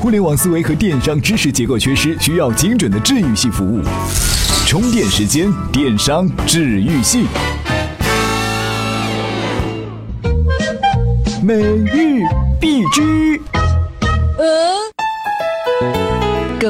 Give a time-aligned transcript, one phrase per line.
[0.00, 3.82] 互联网思维和电商知识结构缺失，需要精准的治愈系服务。
[4.66, 7.26] 充电时间，电商治愈系。
[11.42, 12.22] 每日
[12.58, 13.38] 必知。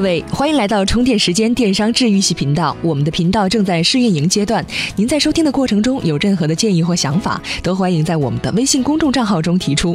[0.01, 2.75] 各位，欢迎来到充电时间电商治愈系频道。
[2.80, 4.65] 我们的频道正在试运营阶段，
[4.96, 9.95] 您在收听的过程中有任何的建议或想法，都欢迎在我们的微信公众账号中提出。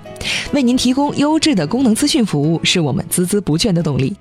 [0.54, 4.16] 为您提供优质的功能资讯服务，是我们孜孜不倦的动力。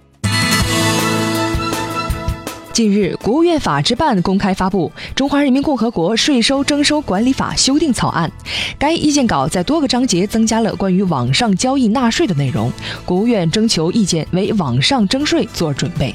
[2.74, 8.28] 近日，国务院法制办公开发布《中华人民共和国税收征收管理法》修订草案。
[8.76, 12.72] 该意见稿在多个章节增加了关于网上交易纳税的内容。
[13.04, 16.12] 国务院征求意见为网上征税做准备。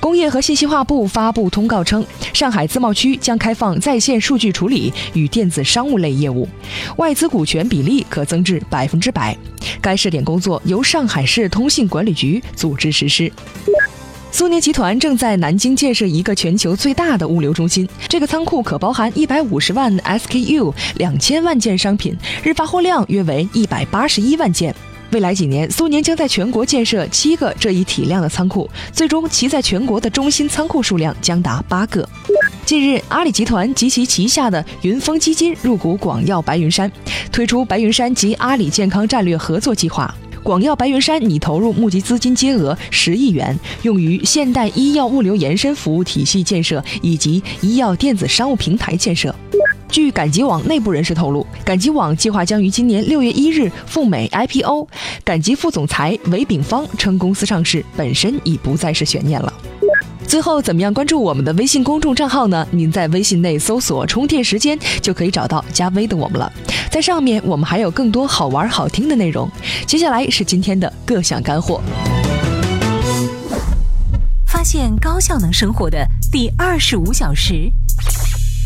[0.00, 2.02] 工业和信息化部发布通告称，
[2.32, 6.48] 上海自贸区将开放在线数据处理与电子商务类业务，
[6.96, 9.36] 外资股权比例可增至百分之百。
[9.82, 13.30] 该试点工作由上海市通信管理局组织实施。
[14.34, 24.74] 苏宁集团正在南京建设一个全球最大的物流中心，这个仓库可包含一百五十万 SKU、两千万件商品，日发货量约为一百八十一万件。
[25.10, 32.08] 未来几年，苏宁将在全国建设七个这一体量的仓库，最终其在全国的中心仓库数量将达八个。
[32.64, 36.90] 近日，阿里集团及其旗下的云峰基金入股广药白云山，
[37.30, 40.12] 推出白云山及阿里健康战略合作计划。
[40.42, 49.34] 广药白云山拟投入募集资金金额十亿元，用于现代医药物流延伸服务体系建设以及医药电子商务平台建设。
[49.88, 54.88] 据赶集网内部人士透露，赶集网计划将于今年六月一日赴美 IPO。
[55.22, 59.52] 赶集副总裁韦炳芳称，公司上市本身已不再是悬念了。
[60.32, 62.66] 最后，怎么样关注我们的微信公众账号呢？
[62.70, 66.50] 您在微信内搜索“充电时间”就可以找到加微的我们了。
[66.90, 69.46] 在上面，我们还有更多好玩好听的内容。
[69.86, 71.82] 接下来是今天的各项干货。
[74.46, 77.70] 发现高效能生活的第二十五小时，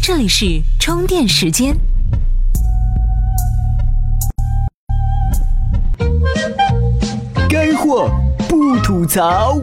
[0.00, 1.76] 这里是充电时间。
[7.48, 8.08] 干货
[8.48, 9.60] 不吐槽。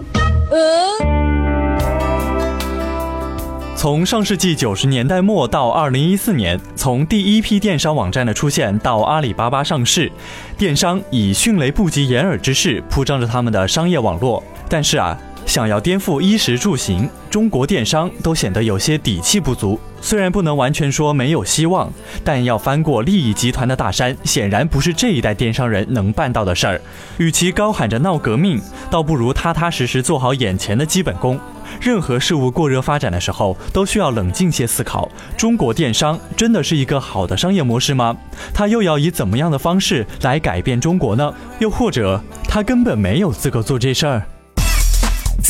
[3.83, 10.09] 从上世纪九十年代末到二零一四年，从第一批电商网站的出现到阿里巴巴上市，
[10.57, 14.41] 电商以迅雷不及掩耳之势铺张着他们的商业网络。
[14.69, 15.19] 但是啊，
[15.53, 19.79] 想要颠覆衣食住行，中国电商都显得有些底气不足。
[20.01, 21.93] 虽然不能完全说没有希望，
[22.23, 26.81] 但要翻过利益集团的大山，显然不是这一代电商人能办到的事儿。
[27.19, 28.59] 与其高喊着闹革命，
[28.89, 31.39] 倒不如踏踏实实做好眼前的基本功。
[31.79, 35.07] 任何事物过热发展的时候，都需要冷静些思考。
[35.37, 38.17] 中国电商真的是一个好的商业模式吗？
[38.55, 41.31] 它又要以怎么样的方式来改变中国呢？
[41.59, 44.23] 又或者，它根本没有资格做这事儿？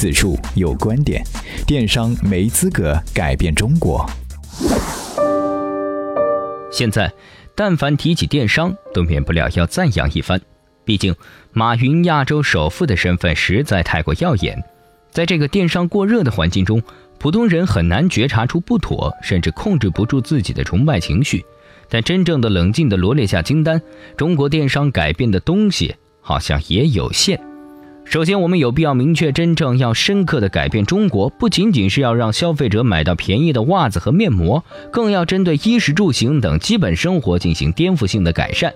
[0.04, 1.24] 此处有观点：
[1.66, 4.06] 电商没资格改变中国。
[6.70, 7.10] 现在，
[7.56, 10.42] 但凡提起电商，都免不了要赞扬一番。
[10.84, 11.16] 毕竟，
[11.54, 14.62] 马云亚洲首富的身份实在太过耀眼。
[15.10, 16.84] 在这个电商过热的环境中，
[17.18, 21.46] 普通人很难觉察出不妥，甚至控制不住自己的崇拜情绪。
[21.88, 23.82] 但真正的冷静地罗列下清单，
[24.18, 27.40] 中国电商改变的东西好像也有限。
[28.06, 38.72] 首先，我们有必要明确，真正要深刻的改变中国，不仅仅是要让消费者买到便宜的袜子和面膜，更要针对衣食住行等基本生活进行颠覆性的改善。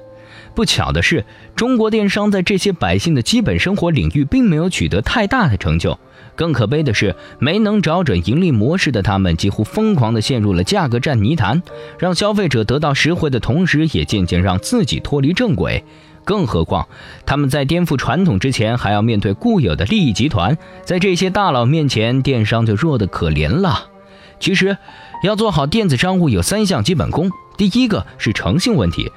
[0.56, 1.24] 不巧的是，
[1.56, 6.00] 中国电商在这些百姓的基本生活领域并没有取得太大的成就。
[6.36, 11.62] 更可悲的是，没能找准盈利模式的他们，几乎疯狂地陷入了价格战泥潭，
[12.00, 15.84] 让消费者得到实惠的同时，也渐渐让自己脱离正轨。
[16.28, 16.90] 更何况，
[17.26, 23.92] 他们在颠覆传统之前，还要面对固有的利益集团，在这些大佬面前，电商就弱得可怜了。
[24.38, 24.78] 其实，
[25.24, 29.10] 要做好电子商务有三项基本功：第一个是诚信问题，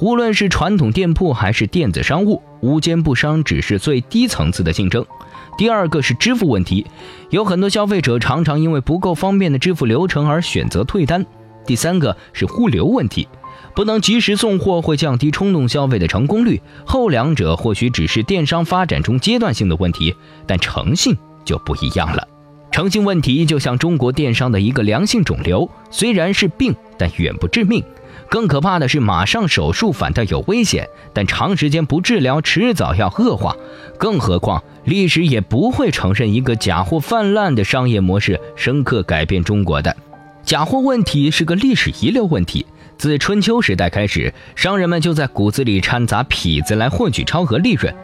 [0.00, 5.06] 无论是传统店铺还是电子商务，无奸不商只是最低层次的竞争。
[5.56, 6.84] 第二个是支付问题，
[7.30, 11.24] 有很多消费者常常因为不够方便的支付流程而选择退单。
[11.64, 13.26] 第三个是物流问题，
[13.76, 16.62] 不能及时送货会降低冲动消费的成功率。
[16.86, 21.14] 后两者或许只是电商发展中阶段性的问题，但诚信
[21.44, 22.26] 就不一样了。
[22.72, 27.84] 诚信问题就像中国电商的一个良性肿瘤，虽然是病，但远不致命。
[28.30, 33.54] 更可怕的是，马上手术反倒有危险，但长时间不治疗，迟早要恶化。
[33.98, 39.94] 更何况，历史也不会承认一个假货泛滥的商业模式深刻改变中国的。
[40.42, 42.64] 假货问题是个历史遗留问题，
[42.98, 47.94] 自春秋时代开始，商人们就在骨子里掺杂痞子来获取超额利润。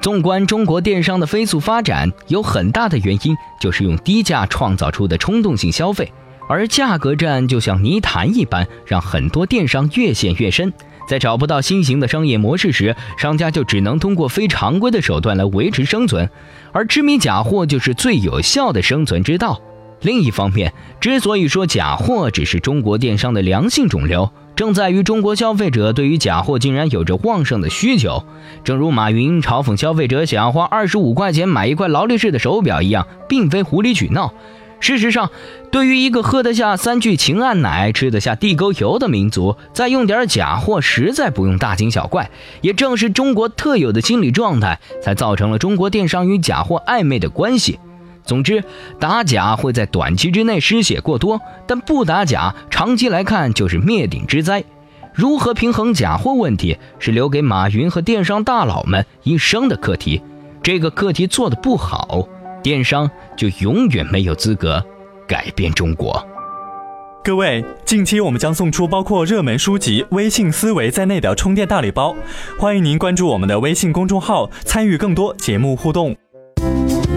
[0.00, 6.10] 纵观中国电商的飞速发展，有很大的原因就是用低价创造出的冲动性消费，
[6.48, 10.72] 而价格战就像泥潭一般，让很多电商越陷越深。
[11.08, 16.28] 在找不到新型的商业模式时，商家就只能通过非常规的手段来维持生存，
[16.72, 19.60] 而痴迷假货就是最有效的生存之道。
[20.00, 28.24] 另一方面，之所以说假货只是中国电商的良性肿瘤，正在于中国消费者对于假货竟然有着旺盛的需求。
[28.62, 34.32] 正如马云嘲讽消费者想要花二十五块钱买一块劳力士的手表一样，并非无理取闹。
[34.80, 35.32] 事实上，
[35.72, 42.30] 对于一个喝得下三聚氰胺奶、吃得下地沟油的民族，再用点假货，实在不用大惊小怪。
[42.60, 47.80] 也正是中国特有的心理状态，才造成了中国电商与假货暧昧的关系。
[48.28, 48.62] 总之，
[49.00, 54.62] 打假会在短期之内失血过多，但不打假，长期来看就是灭顶之灾。
[55.14, 60.20] 如何平衡假货问题，是留给马云和电商大佬们一生的课题。
[60.62, 62.28] 这个课题做得不好。
[62.62, 64.84] 电商就永远没有资格
[65.26, 66.22] 改变中国。
[67.24, 72.14] 各位，近期我们将送出包括热门书籍、微信思维在内的充电大礼包，
[72.58, 76.14] 欢迎您关注我们的微信公众号，参与更多节目互动。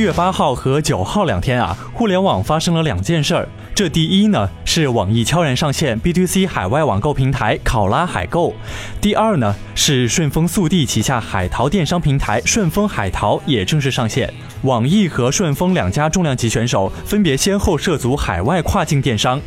[0.00, 3.48] 月八号和九号两天啊，互联网发生了两件事儿。
[3.74, 8.54] 这第一呢是网易悄然上线 B to C 海外网购平台考拉海购，
[9.00, 14.32] 第二呢是顺丰速递旗下海淘电商平台顺丰海淘也正式上线。
[14.62, 19.40] 网易和顺丰两家重量级选手分别先后涉足海外跨境电商。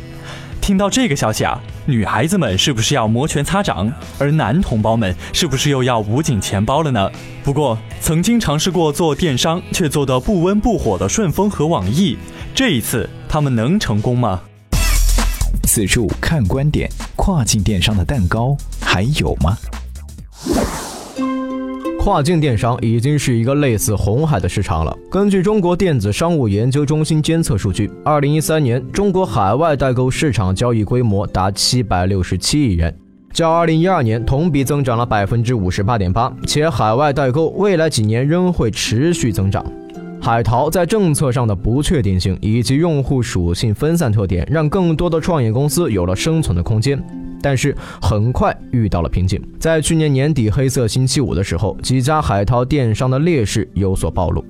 [0.64, 3.92] 听到这个消息啊，女孩子们是不是要摩拳擦掌？
[4.18, 7.10] 而男同胞们是不是又要捂紧钱包了呢？
[7.42, 12.16] 不过，曾经尝试过做电商却做得不温不火的顺丰和网易，
[12.54, 14.40] 这一次他们能成功吗？
[15.64, 19.58] 此处看观点，跨境电商的蛋糕还有吗？
[22.04, 24.94] 跨境电商已经是一个类似红海的市场了。
[25.10, 32.94] 根据中国电子商务研究中心监测数据，二零一三年中国海外代购市场交易规模达七百六十七亿元，
[33.32, 39.64] 较二零一二年同比增长了百分之五十八点八，且海外代购未来几年仍会持续增长。
[40.20, 47.02] 海淘在政策上的不确定性以及用户属性分散特点，让更多的创业公司有了生存的空间。
[47.44, 54.42] 但是很快遇到了瓶颈，在去年年底黑色星期五的时候，几家海淘电商的劣势有所暴露。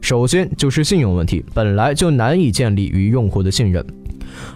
[0.00, 3.86] 首先就是信用问题，本来就难以建立与用户的信任，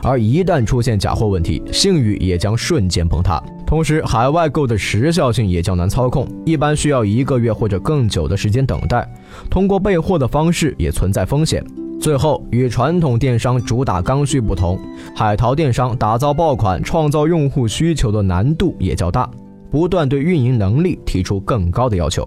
[0.02, 3.40] 而一旦出现假货问题，信誉也将瞬间崩塌。
[3.64, 9.08] 同时，海外购的时效性也较难操控，一般需要一个月或者更久的时间等待，
[9.48, 11.64] 通过备货的方式也存在风险。
[12.00, 14.78] 最后，与传统电商主打刚需不同，
[15.14, 19.28] 海淘电商打造爆款、创造用户需求的难度也较大，
[19.70, 22.26] 不断对运营能力提出更高的要求。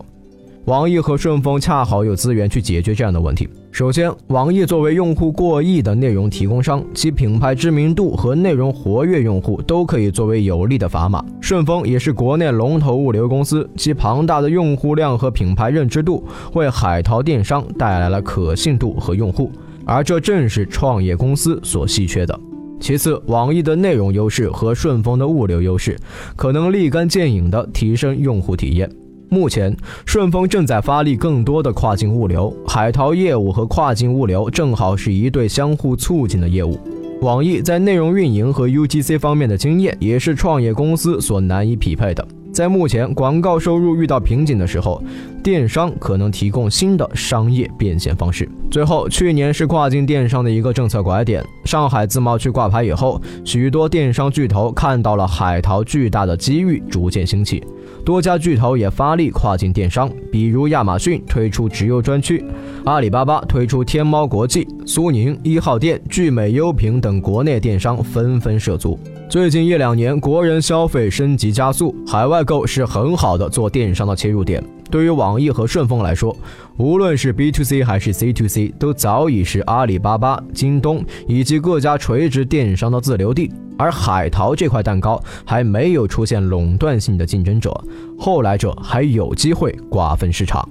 [0.66, 3.48] 网易和顺丰恰好有资源去解决这样的问题。
[3.72, 11.24] 首先，网易作为用户过亿的内容提供商，其品牌知名度和内容活跃用户都可以作为有力的砝码。
[11.40, 19.50] 顺丰也是国内龙头物流公司，其庞大的用户量和品牌认知度，为海淘电商带来了可信度和用户，
[19.86, 22.38] 而这正是创业公司所稀缺的。
[22.82, 25.98] 其次，网易的内容优势和顺丰的物流优势，
[26.36, 28.90] 可能立竿见影地提升用户体验。
[29.30, 36.80] 目前，顺丰正在发力更多的跨境物流，海淘业务和跨境物流正好是一对相互促进的业务。
[37.22, 42.28] 网易在内容运营和 UGC 方面的经验，也是创业公司所难以匹配的。
[42.52, 45.04] 在目前广告收入遇到瓶颈的时候，
[45.44, 48.50] 电商可能提供新的商业变现方式。
[48.72, 57.64] 最后，去年是跨境电商的一个政策拐点，上海自贸区挂牌以后，许多电商巨头看到了海淘巨大的机遇，逐渐兴起。
[58.06, 62.46] 多家巨头也发力跨境电商，比如亚马逊推出直邮专区，
[62.86, 69.00] 阿里巴巴推出天猫国际，苏宁一号店、聚美优品等国内电商纷纷涉足。
[69.28, 74.64] 最近一两年，国人消费升级加速，海外购是很好的做电商的切入点。
[74.90, 76.36] 对于网易和顺丰来说，
[76.78, 83.52] 无论是 B to C 还是 C to C，都早已是阿里巴巴、京东以及各家垂直电商的自留地。
[83.78, 87.72] 而海淘这块蛋糕还没有出现垄断性的竞争者，
[88.18, 90.68] 后来者还有机会瓜分市场。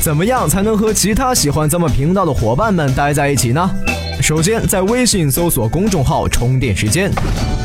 [0.00, 3.68] 怎么样才能和其他喜欢咱们频道的伙伴们待在一起呢？
[4.20, 7.10] 首先，在微信搜索公众号“充电时间”，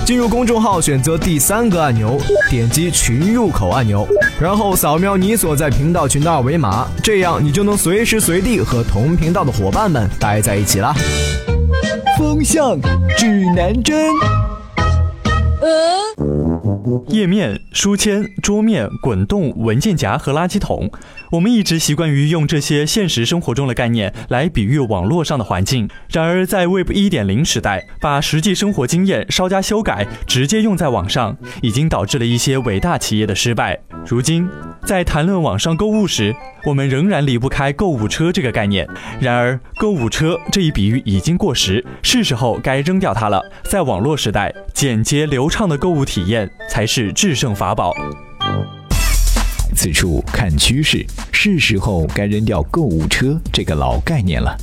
[0.06, 2.18] 进入公众号，选择第三个按钮，
[2.50, 4.08] 点击群入口按钮，
[4.40, 10.94] 然后扫描你所在频道群的二维码，这样你就能随时随地和同频道的伙伴们待在一起啦。
[12.18, 12.80] 风向
[13.18, 14.14] 指南针。
[17.08, 20.90] 页面、书签、桌面、滚动、文件夹和垃圾桶，
[21.32, 25.90] 我们一直习惯于用这些现实生活中的概念来比喻网络上的环境。
[26.10, 33.80] 然而，在 Web 1.0时代，把实际生活经验稍加修改，直接用在网上，已经导致了一些伟大企业的失败。
[34.06, 34.48] 如今，
[34.86, 36.36] 在谈论网上购物时，
[36.66, 38.88] 我们仍然离不开购物车这个概念。
[39.20, 43.42] 然而，购物车这一比喻已经过时，是时候该扔掉它了。
[43.63, 47.94] 在网络时代，简洁流畅的购物体验才是制胜法宝。
[49.75, 54.58] 此处看趋势，是时候该扔掉购物车这个老概念了。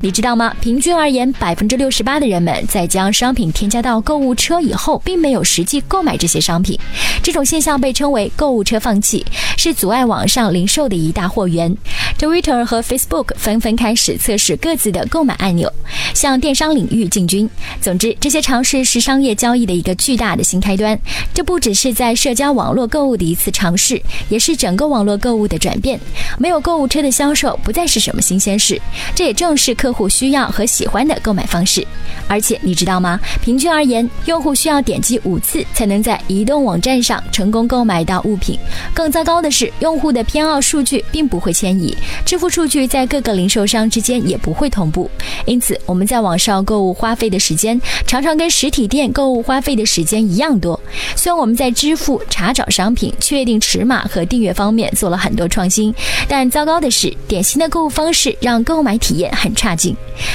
[0.00, 0.52] 你知道吗？
[0.60, 6.78] 平均而言，百分之六十八的人们在将商品添加到购物车以后，并没有实际购买这些商品。
[7.22, 9.24] 这种现象被称为购物车放弃，
[9.56, 11.76] 是阻碍网上零售的一大祸源。
[12.16, 15.72] Twitter 和 Facebook 纷纷开始测试各自的购买按钮，
[16.18, 17.48] 向电商领域进军。
[17.80, 20.98] 总之，这些尝试是商业交易的一个巨大的新开端。
[21.32, 25.98] 这不只是在社交网络购物的一次尝试，也是整个网络购物的转变。
[26.36, 28.80] 没有购物车的销售不再是什么新鲜事，
[29.14, 31.86] 这也正是客户需要和喜欢的购买方式。
[32.26, 33.20] 而且你知道吗？
[33.40, 38.58] 平均而言，用户需要点击五次才能在移动网站上成功购买到物品。
[38.92, 41.96] 更糟糕的是，用户的偏好数据并不会迁移，
[42.26, 45.08] 支付数据在各个零售商之间也不会同步。
[45.46, 50.80] 因此，我们在网上购物花费的时间常常跟实体店购物花费的时间一样多。
[51.14, 55.94] 虽然我们在支付、查找商品、确定尺码和订阅方面做了很多创新，
[56.26, 59.94] 但糟糕的是，典型的购物方式让购买体验很差劲。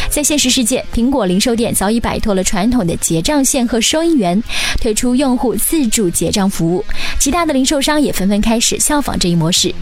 [0.09, 4.41] 在现实世界，苹果零售店早已摆脱了传统的结账线和收银员，
[4.79, 6.85] 推出用户自助结账服务。
[7.19, 9.73] 其他的零售商也纷纷开始效仿这一模式。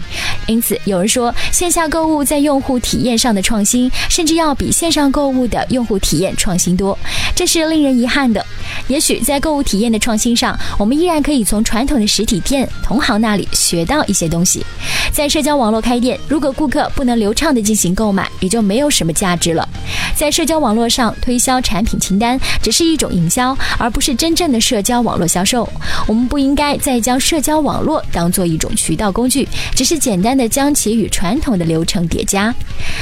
[0.47, 6.95] 因此，有人说，线下购物在用户体验上的创新，甚至要比线上购物的用用户体验创新多，
[7.35, 8.45] 这是令人遗憾的。
[8.87, 14.63] 也许在购物体验的创新上，我们依然可以从传统的实体店同行那里学到一些东西。
[15.11, 19.67] 在社交网络开店，如果顾客不能流畅地进行购买，也就没有什么价值了。
[20.15, 25.67] 在社交网络上推销产品清单，只是一种营销，而不是真正的社交网络销售。
[26.05, 32.53] 我们不应该再将社交网络当做一种渠道工具，只是简单的将其与传统的流程叠加。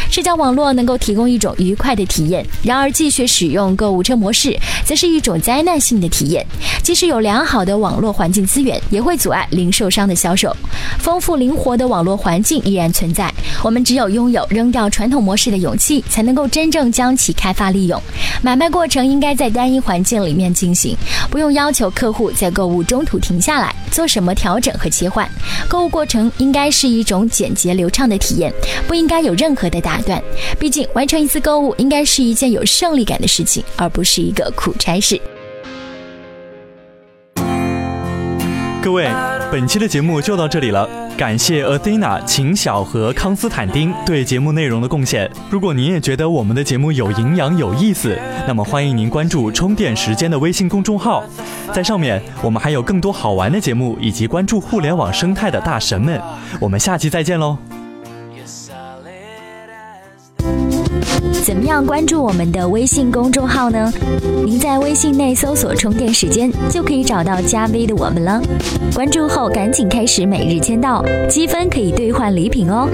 [0.09, 6.46] 社交网络能够提供一种愉快的体验，然而继续使用购物车模式，则是一种灾难性的体验。
[6.84, 10.56] 即使有良好的网络环境资源，也会阻碍零售商的销售。
[10.98, 13.32] 丰富灵活的网络环境依然存在，
[13.63, 18.01] 我们只有拥有扔掉传统模式的勇气，才能够真正将其开发利用。
[18.42, 20.96] 买卖过程应该在单一环境里面进行，
[21.30, 25.30] 不用要求客户在购物中途停下来做什么调整和切换。
[25.68, 28.51] 购物过程应该是一种简洁流畅的体验，
[28.88, 30.22] 不应该有任何的打断。
[30.58, 35.20] 毕竟，完成一次购物应该是一件有胜利感的事情，而不是一个苦差事。
[38.82, 39.08] 各位，
[39.51, 40.88] 本期的节目就到这里了，
[41.18, 45.29] 感谢 Athena、秦晓和康斯坦丁对节目内容的贡献。
[45.50, 51.25] 如果您也觉得我们的节目有营养、有意思，那么欢迎您关注“充电时间”的微信公众号，
[51.74, 56.20] 在上面我们还有更多好玩的节目，以及关注互联网生态的大神们。
[56.62, 57.58] 我们下期再见喽！
[61.50, 63.91] 怎么样关注我们的微信公众号呢？
[64.46, 68.39] 您在微信内搜索“充电时间”就可以找到加 V 的我们了。
[68.94, 72.88] 关注后赶紧开始每日签到，积分可以兑换礼品哦。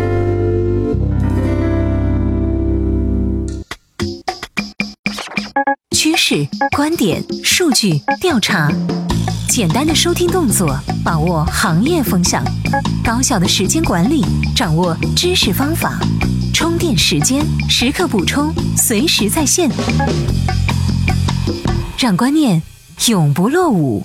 [5.92, 8.72] 趋势、观点、数据、调查，
[9.50, 12.42] 简单的收听动作，把握行业风向；
[13.04, 14.24] 高效的时间管理，
[14.56, 16.00] 掌握知识方法。
[16.58, 19.70] 充电时间，时刻补充，随时在线，
[22.00, 22.62] 让观念
[23.08, 24.02] 永不落伍。